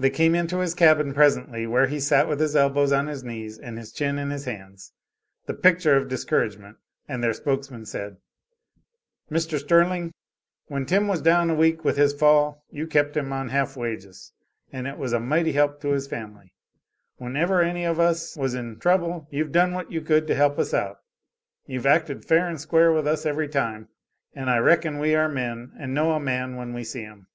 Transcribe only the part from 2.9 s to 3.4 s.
on his